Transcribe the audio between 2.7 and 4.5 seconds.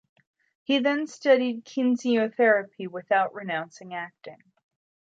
without renouncing acting.